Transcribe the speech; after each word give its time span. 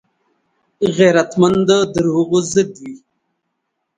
غیرتمند 0.97 1.59
د 1.67 1.69
دروغو 1.93 2.39
ضد 2.51 2.71
وي 2.83 2.95